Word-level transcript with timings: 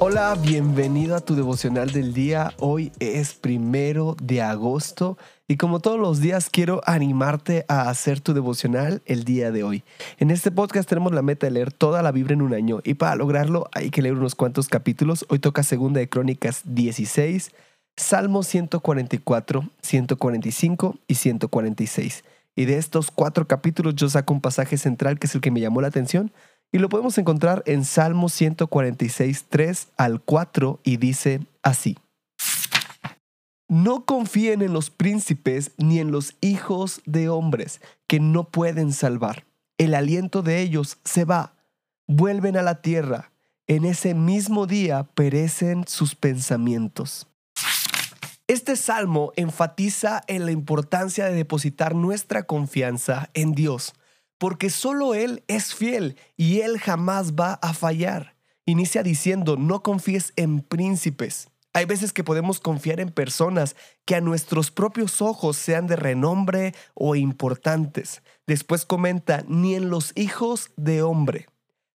Hola, 0.00 0.36
bienvenido 0.40 1.16
a 1.16 1.20
tu 1.20 1.34
devocional 1.34 1.90
del 1.90 2.14
día. 2.14 2.54
Hoy 2.60 2.92
es 3.00 3.34
primero 3.34 4.16
de 4.22 4.40
agosto 4.40 5.18
y 5.48 5.56
como 5.56 5.80
todos 5.80 5.98
los 5.98 6.20
días 6.20 6.50
quiero 6.50 6.80
animarte 6.86 7.64
a 7.66 7.90
hacer 7.90 8.20
tu 8.20 8.32
devocional 8.32 9.02
el 9.06 9.24
día 9.24 9.50
de 9.50 9.64
hoy. 9.64 9.82
En 10.18 10.30
este 10.30 10.52
podcast 10.52 10.88
tenemos 10.88 11.12
la 11.12 11.22
meta 11.22 11.48
de 11.48 11.50
leer 11.50 11.72
toda 11.72 12.00
la 12.02 12.12
Biblia 12.12 12.34
en 12.34 12.42
un 12.42 12.54
año 12.54 12.78
y 12.84 12.94
para 12.94 13.16
lograrlo 13.16 13.68
hay 13.72 13.90
que 13.90 14.00
leer 14.00 14.14
unos 14.14 14.36
cuantos 14.36 14.68
capítulos. 14.68 15.26
Hoy 15.30 15.40
toca 15.40 15.64
segunda 15.64 15.98
de 15.98 16.08
Crónicas 16.08 16.62
16, 16.64 17.50
Salmo 17.96 18.44
144, 18.44 19.68
145 19.82 20.96
y 21.08 21.14
146. 21.16 22.24
Y 22.54 22.66
de 22.66 22.76
estos 22.76 23.10
cuatro 23.10 23.48
capítulos 23.48 23.96
yo 23.96 24.08
saco 24.08 24.32
un 24.32 24.40
pasaje 24.40 24.78
central 24.78 25.18
que 25.18 25.26
es 25.26 25.34
el 25.34 25.40
que 25.40 25.50
me 25.50 25.60
llamó 25.60 25.80
la 25.80 25.88
atención 25.88 26.30
y 26.70 26.78
lo 26.78 26.88
podemos 26.88 27.16
encontrar 27.18 27.62
en 27.66 27.84
Salmo 27.84 28.28
146, 28.28 29.46
3 29.48 29.88
al 29.96 30.20
4 30.20 30.80
y 30.84 30.96
dice 30.98 31.40
así. 31.62 31.96
No 33.68 34.04
confíen 34.04 34.62
en 34.62 34.72
los 34.72 34.90
príncipes 34.90 35.72
ni 35.76 35.98
en 35.98 36.10
los 36.10 36.36
hijos 36.40 37.02
de 37.04 37.28
hombres 37.28 37.80
que 38.06 38.20
no 38.20 38.44
pueden 38.44 38.92
salvar. 38.92 39.44
El 39.76 39.94
aliento 39.94 40.42
de 40.42 40.60
ellos 40.60 40.98
se 41.04 41.24
va, 41.24 41.54
vuelven 42.06 42.56
a 42.56 42.62
la 42.62 42.80
tierra. 42.80 43.30
En 43.66 43.84
ese 43.84 44.14
mismo 44.14 44.66
día 44.66 45.04
perecen 45.14 45.86
sus 45.86 46.14
pensamientos. 46.14 47.26
Este 48.46 48.76
salmo 48.76 49.32
enfatiza 49.36 50.22
en 50.26 50.46
la 50.46 50.52
importancia 50.52 51.26
de 51.26 51.34
depositar 51.34 51.94
nuestra 51.94 52.44
confianza 52.44 53.28
en 53.34 53.52
Dios 53.52 53.92
porque 54.38 54.70
solo 54.70 55.14
Él 55.14 55.44
es 55.48 55.74
fiel 55.74 56.16
y 56.36 56.60
Él 56.60 56.78
jamás 56.78 57.34
va 57.34 57.54
a 57.54 57.74
fallar. 57.74 58.36
Inicia 58.64 59.02
diciendo, 59.02 59.56
no 59.56 59.82
confíes 59.82 60.32
en 60.36 60.60
príncipes. 60.60 61.48
Hay 61.74 61.84
veces 61.84 62.12
que 62.12 62.24
podemos 62.24 62.60
confiar 62.60 62.98
en 62.98 63.10
personas 63.10 63.76
que 64.04 64.14
a 64.16 64.20
nuestros 64.20 64.70
propios 64.70 65.20
ojos 65.22 65.56
sean 65.56 65.86
de 65.86 65.96
renombre 65.96 66.74
o 66.94 67.14
importantes. 67.14 68.22
Después 68.46 68.84
comenta, 68.84 69.44
ni 69.46 69.74
en 69.74 69.90
los 69.90 70.12
hijos 70.16 70.70
de 70.76 71.02
hombre. 71.02 71.46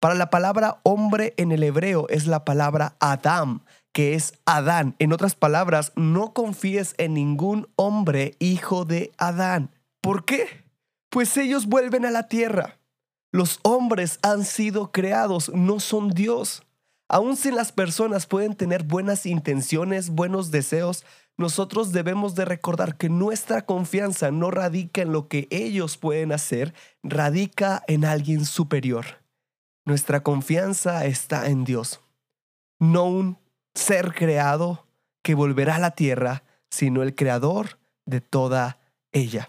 Para 0.00 0.14
la 0.14 0.30
palabra 0.30 0.80
hombre 0.82 1.34
en 1.36 1.52
el 1.52 1.62
hebreo 1.62 2.06
es 2.08 2.26
la 2.26 2.44
palabra 2.44 2.96
Adam, 3.00 3.64
que 3.92 4.14
es 4.14 4.34
Adán. 4.44 4.94
En 4.98 5.12
otras 5.12 5.34
palabras, 5.34 5.92
no 5.96 6.32
confíes 6.32 6.94
en 6.98 7.14
ningún 7.14 7.68
hombre 7.76 8.36
hijo 8.38 8.84
de 8.84 9.12
Adán. 9.18 9.70
¿Por 10.00 10.24
qué? 10.24 10.65
Pues 11.16 11.34
ellos 11.38 11.64
vuelven 11.64 12.04
a 12.04 12.10
la 12.10 12.28
tierra. 12.28 12.78
Los 13.32 13.60
hombres 13.62 14.18
han 14.20 14.44
sido 14.44 14.92
creados, 14.92 15.50
no 15.54 15.80
son 15.80 16.10
Dios. 16.10 16.62
Aun 17.08 17.38
si 17.38 17.50
las 17.50 17.72
personas 17.72 18.26
pueden 18.26 18.54
tener 18.54 18.82
buenas 18.82 19.24
intenciones, 19.24 20.10
buenos 20.10 20.50
deseos, 20.50 21.06
nosotros 21.38 21.92
debemos 21.92 22.34
de 22.34 22.44
recordar 22.44 22.98
que 22.98 23.08
nuestra 23.08 23.64
confianza 23.64 24.30
no 24.30 24.50
radica 24.50 25.00
en 25.00 25.12
lo 25.12 25.26
que 25.26 25.48
ellos 25.50 25.96
pueden 25.96 26.32
hacer, 26.32 26.74
radica 27.02 27.82
en 27.86 28.04
alguien 28.04 28.44
superior. 28.44 29.22
Nuestra 29.86 30.22
confianza 30.22 31.06
está 31.06 31.46
en 31.46 31.64
Dios, 31.64 32.02
no 32.78 33.04
un 33.04 33.38
ser 33.74 34.12
creado 34.12 34.86
que 35.22 35.34
volverá 35.34 35.76
a 35.76 35.80
la 35.80 35.92
tierra, 35.92 36.44
sino 36.68 37.02
el 37.02 37.14
creador 37.14 37.78
de 38.04 38.20
toda 38.20 38.80
ella. 39.12 39.48